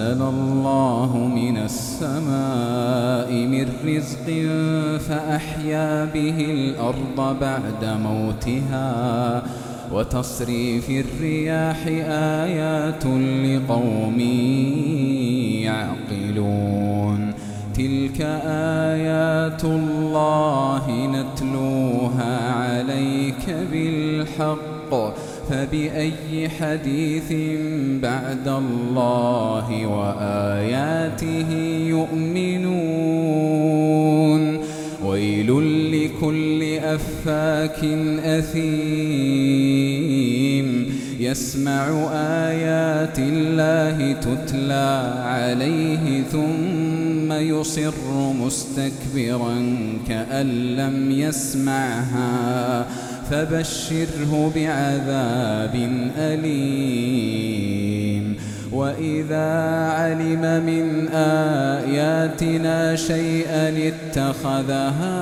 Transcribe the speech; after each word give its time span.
أنزل 0.00 0.22
الله 0.22 1.30
من 1.34 1.56
السماء 1.56 3.32
من 3.32 3.68
رزق 3.86 4.26
فأحيا 4.98 6.04
به 6.04 6.36
الأرض 6.40 7.38
بعد 7.40 7.98
موتها 8.02 9.42
وتصريف 9.92 10.90
الرياح 10.90 11.86
آيات 12.08 13.04
لقوم 13.06 14.20
يعقلون 16.20 16.83
تلك 17.76 18.20
آيات 18.86 19.64
الله 19.64 20.90
نتلوها 21.06 22.52
عليك 22.52 23.56
بالحق 23.72 25.14
فبأي 25.50 26.48
حديث 26.48 27.32
بعد 28.02 28.48
الله 28.48 29.86
وآياته 29.86 31.52
يؤمنون 31.88 34.58
ويل 35.06 35.48
لكل 35.92 36.62
أفاك 36.84 37.84
أثيم 38.24 40.94
يسمع 41.20 41.86
آيات 42.48 43.18
الله 43.18 44.12
تتلى 44.12 45.14
عليه 45.26 46.22
ثم 46.32 46.73
ثم 47.24 47.32
يصر 47.32 47.94
مستكبرا 48.44 49.56
كأن 50.08 50.46
لم 50.76 51.10
يسمعها 51.10 52.26
فبشره 53.30 54.52
بعذاب 54.54 55.72
أليم 56.18 58.36
وإذا 58.72 59.52
علم 59.90 60.62
من 60.66 61.08
آياتنا 61.08 62.96
شيئا 62.96 63.68
اتخذها 63.88 65.12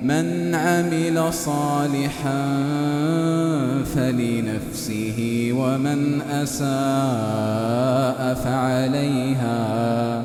من 0.02 0.54
عمل 0.54 1.32
صالحا 1.32 2.62
فلنفسه 3.94 5.48
ومن 5.56 6.20
أساء 6.30 8.34
فعليها 8.34 10.22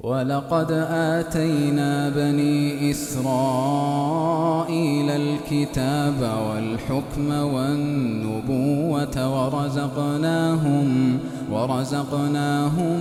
ولقد 0.00 0.66
آتينا 0.90 2.08
بني 2.08 2.90
إسرائيل 2.90 5.10
الكتاب 5.10 6.14
والحكم 6.20 7.30
والنبوة 7.54 9.16
ورزقناهم 9.56 11.18
ورزقناهم 11.52 13.00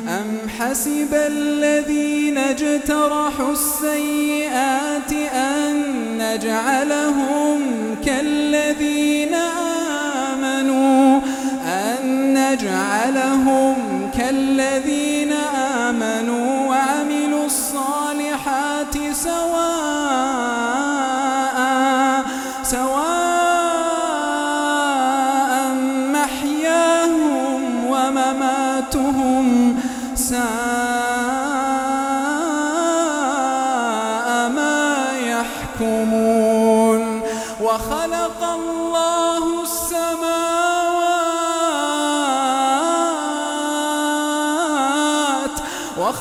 أم 0.08 0.38
حسب 0.58 1.08
الذين 1.14 2.38
اجترحوا 2.38 3.52
السيئات 3.52 5.12
أن 5.34 5.84
نجعلهم 6.18 7.60
كالذين 8.06 9.23
نجعلهم 12.64 13.76
كالذين 14.18 15.03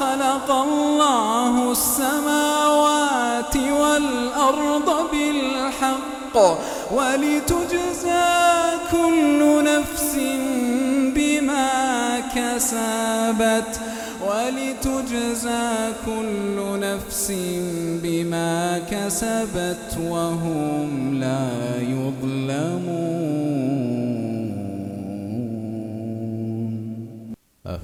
خلق 0.03 0.51
الله 0.51 1.71
السماوات 1.71 3.55
والأرض 3.55 4.89
بالحق 5.11 6.55
ولتجزى 6.91 8.47
كل 8.91 9.63
نفس 9.63 10.15
بما 11.15 11.71
كسبت 12.35 13.71
ولتجزى 14.27 15.67
كل 16.05 16.79
نفس 16.79 17.31
بما 18.03 18.81
كسبت 18.91 19.97
وهم 20.09 21.19
لا 21.19 21.49
يظلمون 21.81 23.82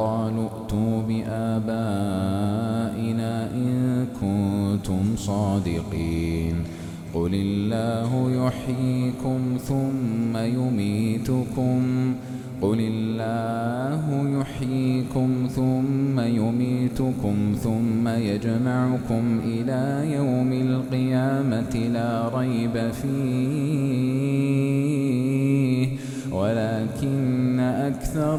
قالوا 0.00 0.44
ائتوا 0.60 1.02
بآبائنا 1.08 3.32
إن 3.54 3.70
كنتم 4.20 5.04
صادقين 5.16 6.54
قل 7.14 7.30
الله 7.34 8.10
يحييكم 8.46 9.40
ثم 9.58 10.34
يميتكم 10.44 11.78
قل 12.62 12.78
الله 12.80 14.28
يحييكم 14.40 15.30
ثم 15.56 16.20
يميتكم 16.20 17.34
ثم 17.62 18.08
يجمعكم 18.08 19.40
إلى 19.44 20.12
يوم 20.14 20.52
القيامة 20.52 21.72
لا 21.94 22.28
ريب 22.38 22.90
فيه 22.92 25.86
ولكن 26.32 27.60
أكثر 27.60 28.38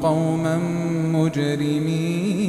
قوما 0.02 0.58
مجرمين 1.12 2.39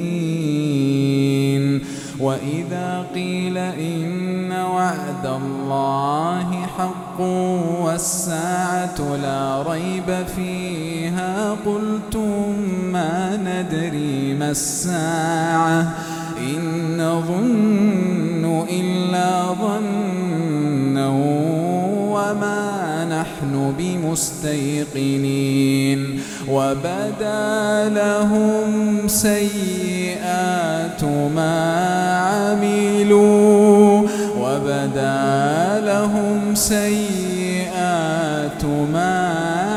وإذا 2.21 3.05
قيل 3.15 3.57
إن 3.57 4.51
وعد 4.51 5.25
الله 5.25 6.65
حق 6.77 7.21
والساعة 7.81 9.15
لا 9.23 9.61
ريب 9.71 10.25
فيها 10.35 11.51
قلتم 11.65 12.53
ما 12.93 13.35
ندري 13.45 14.33
ما 14.33 14.51
الساعة 14.51 15.79
إن 16.39 16.61
نظن 16.97 18.65
إلا 18.69 19.45
ظنا 19.61 21.07
وما 22.11 22.61
نحن 23.05 23.73
بمستيقنين 23.79 26.19
وبدا 26.49 27.89
لهم 27.89 29.07
سيئات 29.07 31.03
ما 31.35 31.80
عملوا 33.01 34.01
وبدا 34.41 35.13
لهم 35.86 36.55
سيئات 36.55 38.65
ما 38.93 39.29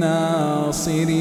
ناصرين 0.00 1.17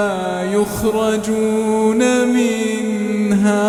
يخرجون 0.62 2.28
منها 2.28 3.60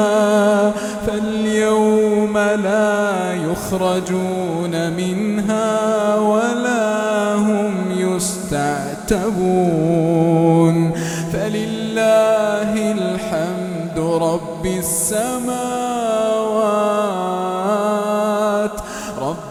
فاليوم 1.07 2.37
لا 2.37 3.09
يخرجون 3.51 4.93
منها 4.97 6.15
ولا 6.15 7.35
هم 7.35 7.71
يستعتبون 7.97 10.91
فلله 11.33 12.91
الحمد 12.91 13.99
رب 14.23 14.65
السماوات 14.65 15.60